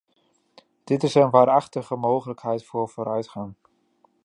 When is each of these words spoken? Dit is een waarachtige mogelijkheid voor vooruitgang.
Dit 0.83 1.03
is 1.03 1.15
een 1.15 1.29
waarachtige 1.29 1.95
mogelijkheid 1.95 2.65
voor 2.65 2.89
vooruitgang. 2.89 3.55